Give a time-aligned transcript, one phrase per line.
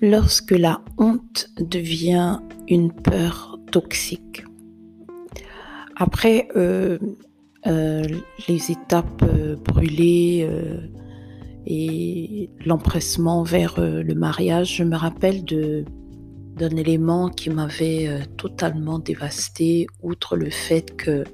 [0.00, 4.44] lorsque la honte devient une peur toxique.
[5.96, 6.98] Après euh,
[7.66, 8.04] euh,
[8.48, 10.48] les étapes euh, brûlées
[11.66, 20.36] et l'empressement vers le mariage, je me rappelle d'un élément qui m'avait totalement dévasté, outre
[20.36, 21.24] le fait que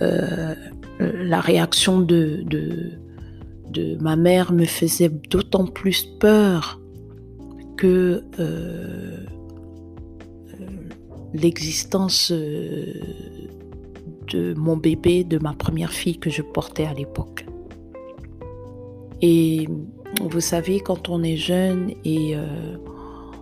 [0.00, 2.44] la réaction de
[4.00, 6.80] ma mère me faisait d'autant plus peur
[7.78, 9.24] que euh,
[10.50, 10.66] euh,
[11.32, 12.92] l'existence euh,
[14.32, 17.46] de mon bébé, de ma première fille que je portais à l'époque.
[19.22, 19.68] Et
[20.20, 22.36] vous savez, quand on est jeune et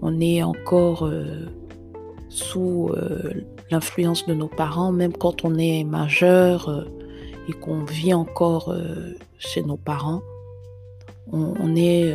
[0.00, 1.10] on est encore
[2.30, 2.90] sous
[3.70, 6.86] l'influence de nos parents, même quand on est majeur
[7.48, 8.74] et qu'on vit encore
[9.38, 10.22] chez nos parents,
[11.32, 12.14] on, est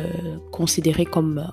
[0.50, 1.46] considéré comme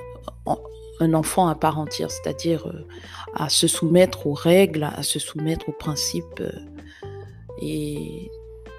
[1.02, 2.86] un enfant à part entière, c'est-à-dire euh,
[3.34, 6.40] à se soumettre aux règles, à se soumettre aux principes.
[6.40, 6.52] Euh,
[7.62, 8.30] et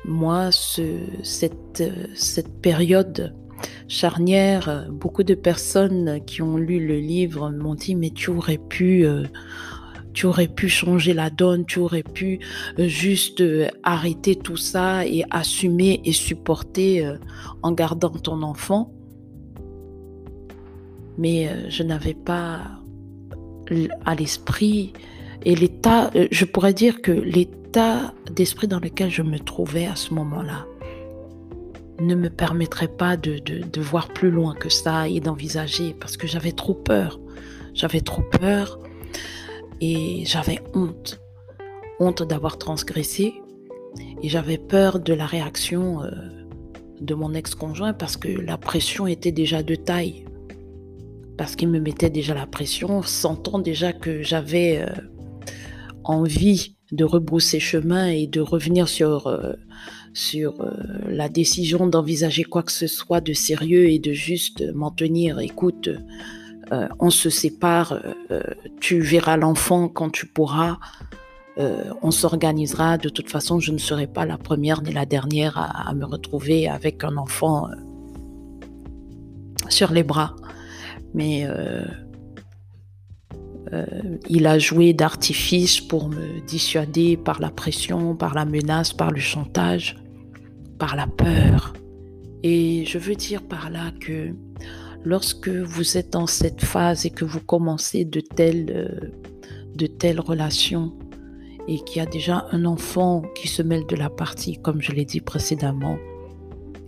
[0.05, 3.34] moi, cette, euh, cette période
[3.89, 9.06] charnière, beaucoup de personnes qui ont lu le livre m'ont dit, mais tu aurais pu...
[10.15, 12.41] tu aurais pu changer la donne, tu aurais pu
[12.78, 13.43] juste
[13.84, 17.06] arrêter tout ça et assumer et supporter
[17.62, 18.93] en gardant ton enfant
[21.18, 22.60] mais euh, je n'avais pas
[24.05, 24.92] à l'esprit
[25.44, 29.96] et l'état, euh, je pourrais dire que l'état d'esprit dans lequel je me trouvais à
[29.96, 30.66] ce moment-là
[32.00, 36.27] ne me permettrait pas de, de, voir plus loin que ça et d'envisager parce que
[36.27, 37.20] j'avais trop peur.
[37.74, 38.80] J'avais trop peur
[39.80, 41.20] et j'avais honte.
[42.00, 43.34] Honte d'avoir transgressé
[44.22, 46.10] et j'avais peur de la réaction euh,
[47.00, 50.24] de mon ex-conjoint parce que la pression était déjà de taille
[51.42, 54.86] parce qu'il me mettait déjà la pression, sentant déjà que j'avais euh,
[56.04, 59.54] envie de rebrousser chemin et de revenir sur, euh,
[60.14, 60.70] sur euh,
[61.08, 65.41] la décision d'envisager quoi que ce soit de sérieux et de juste m'en tenir.
[65.41, 65.91] Écoute,
[67.00, 68.00] on se sépare,
[68.78, 70.78] tu verras l'enfant quand tu pourras.
[71.58, 72.98] on s'organisera.
[72.98, 76.69] De toute façon, je ne serai pas la première ni la dernière à me retrouver
[76.69, 77.66] avec un enfant
[79.69, 80.36] sur les bras
[81.15, 81.84] mais euh,
[83.73, 83.87] euh,
[84.28, 89.21] il a joué d'artifice pour me dissuader par la pression, par la menace, par le
[89.21, 89.97] chantage,
[90.78, 91.73] par la peur.
[92.43, 94.34] Et je veux dire par là que
[95.05, 99.11] lorsque vous êtes dans cette phase et que vous commencez de telles, euh,
[99.75, 100.93] de telles relations
[101.69, 104.93] et qu'il y a déjà un enfant qui se mêle de la partie, comme je
[104.93, 105.97] l'ai dit précédemment,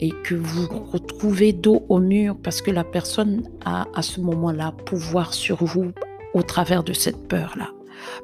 [0.04, 4.74] et que vous retrouvez dos au mur parce que la personne a à ce moment-là
[4.84, 5.92] pouvoir sur vous
[6.34, 7.70] au travers de cette peur-là.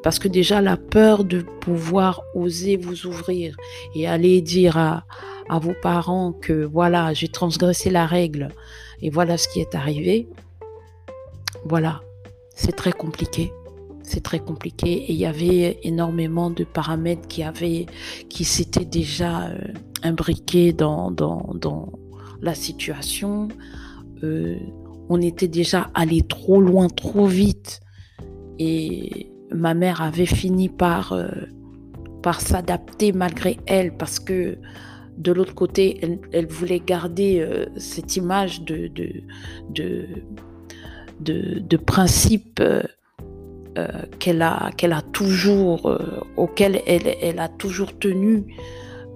[0.02, 3.56] Parce que déjà la peur de pouvoir oser vous ouvrir
[3.94, 5.04] et aller dire à,
[5.48, 8.48] à vos parents que voilà, j'ai transgressé la règle
[9.00, 10.28] et voilà ce qui est arrivé,
[11.64, 12.02] voilà,
[12.54, 13.54] c'est très compliqué
[14.10, 17.87] c'est très compliqué et il y avait énormément de paramètres qui avaient,
[18.28, 19.59] qui s'étaient déjà euh,
[20.03, 21.93] imbriqués dans, dans, dans,
[22.43, 23.49] la situation.
[24.25, 24.56] Euh,
[25.10, 27.81] on était déjà allé trop loin, trop vite
[28.59, 31.28] et ma mère avait fini par, euh,
[32.22, 34.56] par s'adapter malgré elle parce que
[35.19, 36.00] de l'autre côté,
[36.32, 40.06] elle, voulait garder cette image de, de,
[41.20, 42.62] de, de principe
[43.78, 43.86] euh,
[44.19, 48.44] qu'elle a, a toujours, euh, auquel elle, elle, a toujours tenu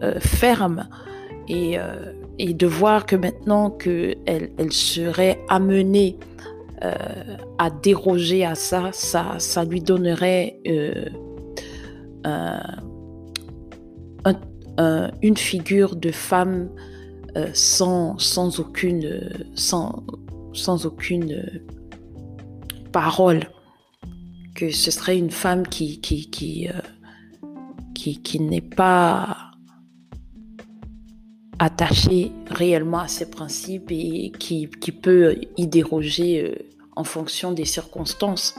[0.04, 0.88] euh, ferme.
[1.48, 1.76] Et,
[2.38, 6.16] et, de voir que maintenant qu'elle elle serait amenée
[7.58, 10.58] à déroger à ça, ça, ça lui donnerait
[15.22, 16.70] une figure de femme
[17.52, 19.20] sans, sans aucune,
[19.54, 20.02] sans,
[20.54, 21.44] sans aucune
[22.90, 23.40] parole
[24.54, 26.72] que ce serait une femme qui, qui, qui, euh,
[27.94, 29.50] qui, qui n'est pas
[31.58, 36.54] attachée réellement à ses principes et qui, qui peut y déroger euh,
[36.96, 38.54] en fonction des circonstances.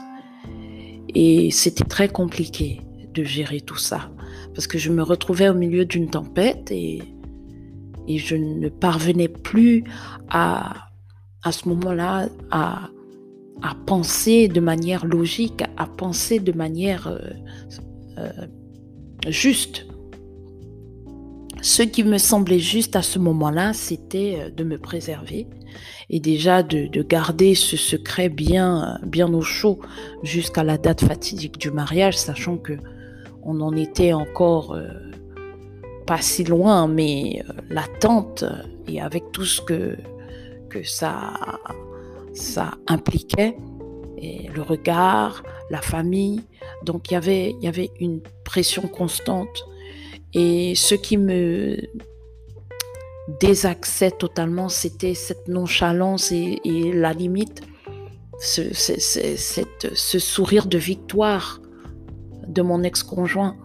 [1.14, 2.82] Et c'était très compliqué
[3.14, 4.12] de gérer tout ça
[4.54, 7.02] parce que je me retrouvais au milieu d'une tempête et,
[8.08, 9.84] et je ne parvenais plus
[10.30, 10.90] à,
[11.44, 12.90] à ce moment-là à,
[13.62, 17.20] à penser de manière logique, à penser de manière euh,
[18.18, 18.48] euh,
[19.28, 19.86] juste.
[21.62, 25.48] Ce qui me semblait juste à ce moment-là, c'était euh, de me préserver
[26.10, 29.80] et déjà de, garder ce secret bien, bien au chaud
[30.24, 32.74] jusqu'à la date fatidique du mariage, sachant que
[33.44, 34.76] on en était encore
[36.08, 38.44] pas si loin, mais l'attente
[38.88, 39.98] et avec tout ce que,
[40.70, 41.34] que ça,
[42.36, 43.58] ça impliquait,
[44.18, 46.44] et le regard, la famille,
[46.84, 49.66] donc il y avait, il y avait une pression constante.
[50.34, 51.78] Et ce qui me
[53.40, 56.60] désaxait totalement, c'était cette nonchalance et,
[56.94, 57.62] la limite,
[58.40, 61.62] ce, ce, sourire de victoire
[62.48, 63.56] de mon ex-conjoint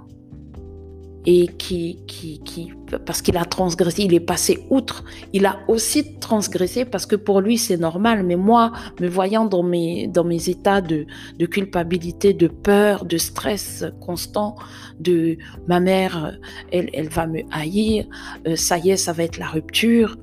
[1.33, 2.73] et qui, qui, qui
[3.07, 5.05] parce qu'il a transgressé, il est passé outre.
[5.33, 8.25] Il a aussi transgressé parce que pour lui c'est normal.
[8.25, 11.07] Mais moi, me voyant dans mes, dans mes états de,
[11.47, 14.57] culpabilité, de peur, de stress constant,
[14.99, 15.39] de
[15.69, 16.37] ma mère,
[16.73, 18.07] elle, elle va me haïr,
[18.49, 20.17] euh, ça y est, ça va être la rupture.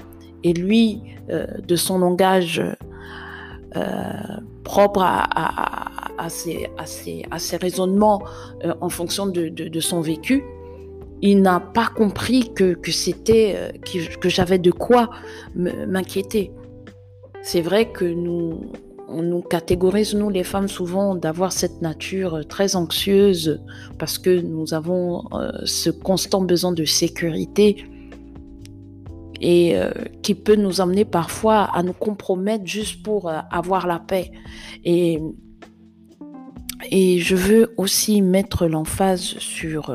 [0.43, 2.61] Et lui, euh, de son langage
[3.77, 3.81] euh,
[4.65, 8.21] propre à, ses, à, ses, à ses raisonnements
[8.81, 10.43] en fonction de son vécu,
[11.21, 15.09] il n'a pas compris que, que c'était euh, que, que j'avais de quoi
[15.55, 16.51] m'inquiéter.
[17.41, 18.71] C'est vrai que nous
[19.09, 23.63] on nous catégorise nous les femmes souvent d'avoir cette nature très anxieuse
[23.97, 27.85] parce que nous avons euh, ce constant besoin de sécurité
[29.39, 29.91] et euh,
[30.23, 34.31] qui peut nous amener parfois à nous compromettre juste pour avoir la paix
[34.83, 35.19] et
[36.91, 39.89] et je veux aussi mettre l'emphase sur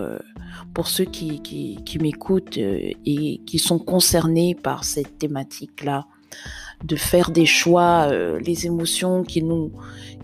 [0.75, 6.07] pour ceux qui, qui, m'écoutent euh, et qui sont concernés par cette thématique-là,
[6.85, 9.71] de faire des choix, euh, les émotions qui nous,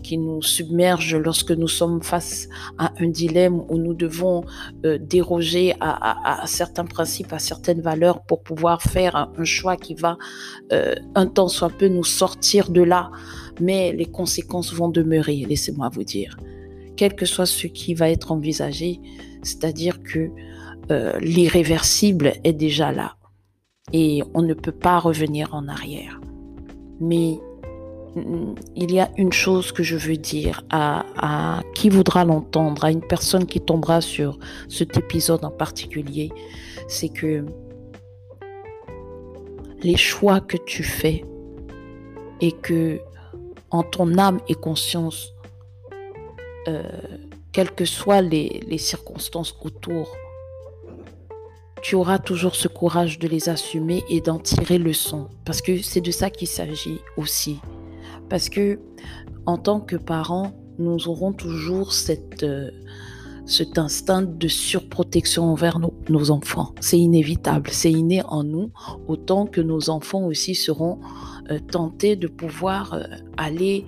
[0.01, 4.43] qui nous submergent lorsque nous sommes face à un dilemme où nous devons
[4.85, 10.17] euh, déroger à, certains principes, à certaines valeurs pour pouvoir faire un, choix qui va
[10.71, 13.11] un temps soit peu nous sortir de là.
[13.61, 16.37] Mais les conséquences vont demeurer, laissez-moi vous dire.
[16.97, 18.99] Quel que soit ce qui va être envisagé,
[19.41, 20.29] c'est-à-dire que
[20.91, 23.15] euh, l'irréversible est déjà là
[23.93, 26.19] et on ne peut pas revenir en arrière.
[26.99, 27.39] Mais
[28.15, 32.85] mm, il y a une chose que je veux dire à, à qui voudra l'entendre,
[32.85, 36.31] à une personne qui tombera sur cet épisode en particulier,
[36.87, 37.45] c'est que
[39.81, 41.23] les choix que tu fais
[42.41, 42.99] et que
[43.71, 45.33] en ton âme et conscience,
[46.67, 46.83] euh,
[47.51, 50.15] quelles que soient les, circonstances autour,
[51.81, 55.29] tu auras toujours ce courage de les assumer et d'en tirer le son.
[55.45, 57.59] Parce que c'est de ça qu'il s'agit aussi.
[58.29, 58.79] Parce que
[59.45, 61.91] en tant que parents, nous aurons toujours
[62.43, 62.71] euh,
[63.45, 66.73] cet instinct de surprotection envers nos, enfants.
[66.79, 68.71] C'est inévitable, c'est inné en nous,
[69.07, 70.99] autant que nos enfants aussi seront
[71.49, 73.03] euh, tentés de pouvoir euh,
[73.37, 73.85] aller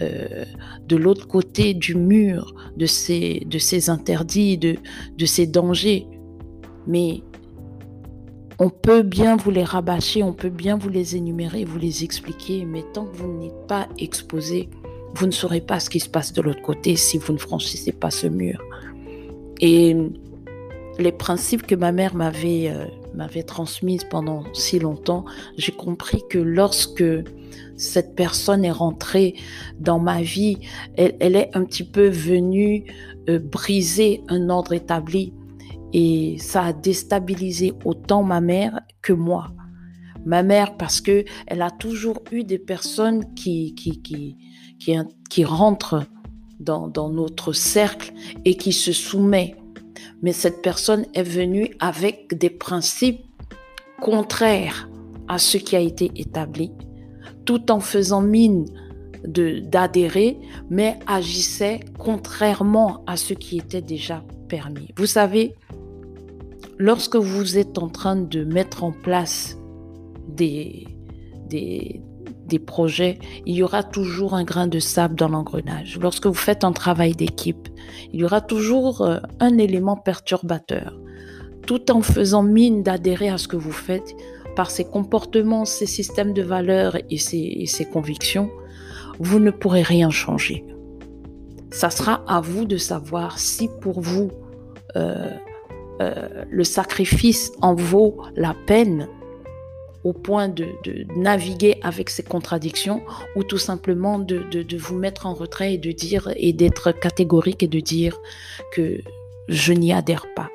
[0.00, 0.44] euh,
[0.86, 4.76] de l'autre côté du mur de ces, de ces interdits, de,
[5.16, 6.06] de ces dangers.
[6.86, 7.22] Mais
[8.58, 12.64] on peut bien vous les rabâcher, on peut bien vous les énumérer, vous les expliquer,
[12.64, 14.68] mais tant que vous n'êtes pas exposé,
[15.14, 17.92] vous ne saurez pas ce qui se passe de l'autre côté si vous ne franchissez
[17.92, 18.62] pas ce mur.
[19.60, 19.96] Et
[20.98, 25.24] les principes que ma mère m'avait euh, m'avait transmis pendant si longtemps,
[25.56, 27.04] j'ai compris que lorsque
[27.76, 29.34] cette personne est rentrée
[29.78, 30.58] dans ma vie,
[30.96, 32.84] elle, est un petit peu venue
[33.28, 35.32] euh, briser un ordre établi
[35.92, 39.48] et ça a déstabilisé autant ma mère que moi.
[40.24, 44.36] Ma mère parce que elle a toujours eu des personnes qui qui qui
[45.30, 46.04] qui, rentrent
[46.60, 48.12] dans, dans notre cercle
[48.44, 49.56] et qui se soumet.
[50.22, 53.24] Mais cette personne est venue avec des principes
[54.00, 54.88] contraires
[55.28, 56.72] à ce qui a été établi
[57.46, 58.66] tout en faisant mine
[59.24, 64.88] d'adhérer, mais agissait contrairement à ce qui était déjà permis.
[64.96, 65.54] Vous savez,
[66.76, 69.56] lorsque vous êtes en train de mettre en place
[70.28, 70.86] des,
[71.48, 72.02] des,
[72.46, 75.98] des projets, il y aura toujours un grain de sable dans l'engrenage.
[76.00, 77.68] Lorsque vous faites un travail d'équipe,
[78.12, 80.98] il y aura toujours euh, un élément perturbateur.
[81.66, 84.14] Tout en faisant mine d'adhérer à ce que vous faites,
[84.54, 88.50] par ses comportements, ses systèmes de valeurs et ses, convictions,
[89.20, 90.64] vous ne pourrez rien changer.
[91.70, 94.30] Ça sera à vous de savoir si pour vous
[94.96, 95.30] euh,
[96.00, 99.08] euh, le sacrifice en vaut la peine
[100.06, 100.66] au point de,
[101.16, 103.02] naviguer avec ces contradictions
[103.34, 107.68] ou tout simplement de, vous mettre en retrait et de dire et d'être catégorique et
[107.68, 108.18] de dire
[108.72, 109.00] que
[109.48, 110.48] je n'y adhère pas.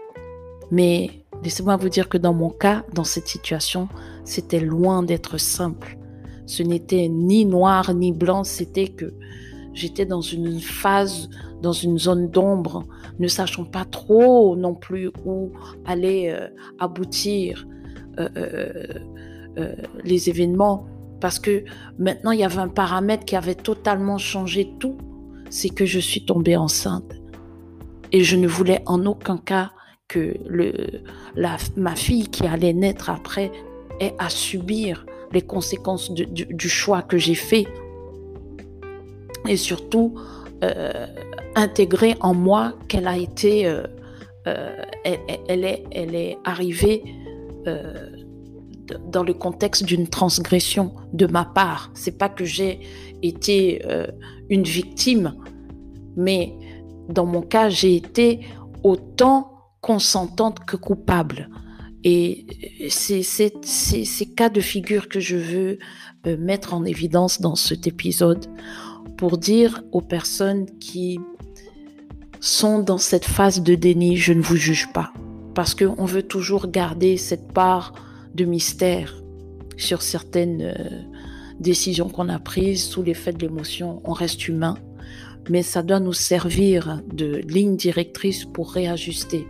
[0.72, 1.10] Mais
[1.44, 3.90] Laissez-moi vous dire que dans mon cas, dans cette situation,
[4.26, 5.98] c'était loin d'être simple.
[6.46, 9.12] Ce n'était ni noir ni blanc, c'était que
[9.74, 11.30] j'étais dans une phase,
[11.64, 12.84] dans une zone d'ombre,
[13.18, 15.52] ne sachant pas trop non plus où
[15.86, 16.48] aller euh,
[16.80, 17.68] aboutir
[18.20, 19.00] euh, euh,
[20.04, 20.88] les événements.
[21.20, 21.64] Parce que
[22.00, 24.98] maintenant, il y avait un paramètre qui avait totalement changé tout.
[25.50, 27.14] C'est que je suis tombée enceinte.
[28.12, 29.72] Et je ne voulais en aucun cas
[30.08, 30.74] que le,
[31.36, 33.52] la, ma fille qui allait naître après
[34.02, 37.68] ait à subir les conséquences du, choix que j'ai fait.
[39.48, 40.16] Et surtout,
[40.64, 41.08] euh,
[41.56, 43.84] intégrer en moi qu'elle a été, euh,
[44.48, 44.76] euh,
[45.48, 47.04] elle, est, elle est arrivée
[49.08, 51.92] dans le contexte d'une transgression de ma part.
[51.94, 52.80] C'est pas que j'ai
[53.22, 53.82] été
[54.50, 55.36] une victime,
[56.16, 56.54] mais
[57.10, 58.42] dans mon cas, j'ai été
[58.84, 61.50] autant consentante que coupable.
[62.04, 62.48] Et
[62.90, 65.78] c'est ces cas de figure que je veux
[66.26, 68.48] euh, mettre en évidence dans cet épisode
[69.18, 71.20] pour dire aux personnes qui
[72.40, 75.14] sont dans cette phase de déni, je ne vous juge pas.
[75.54, 77.94] Parce qu'on veut toujours garder cette part
[78.36, 79.22] de mystère
[79.78, 80.74] sur certaines euh,
[81.60, 84.02] décisions qu'on a prises sous l'effet de l'émotion.
[84.04, 84.78] On reste humain,
[85.50, 89.48] mais ça doit nous servir de ligne directrice pour réajuster.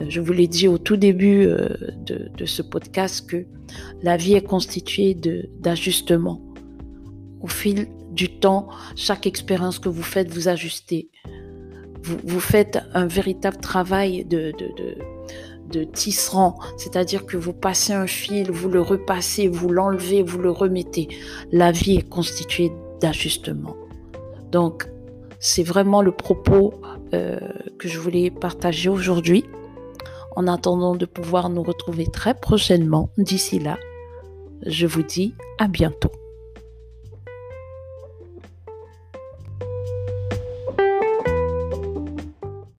[0.00, 1.68] Euh, je vous l'ai dit au tout début euh,
[2.06, 3.46] de, ce podcast que
[4.02, 5.16] la vie est constituée
[5.60, 6.42] d'ajustements.
[7.40, 11.10] Au fil du temps, chaque expérience que vous faites, vous ajustez.
[12.02, 14.52] Vous, faites un véritable travail de,
[15.70, 20.50] de, tisserand, c'est-à-dire que vous passez un fil, vous le repassez, vous l'enlevez, vous le
[20.50, 21.08] remettez.
[21.52, 23.76] La vie est constituée d'ajustements.
[24.50, 24.88] Donc,
[25.38, 26.74] c'est vraiment le propos
[27.14, 27.38] euh,
[27.78, 29.44] que je voulais partager aujourd'hui.
[30.34, 33.78] En attendant de pouvoir nous retrouver très prochainement, d'ici là,
[34.66, 36.10] je vous dis à bientôt.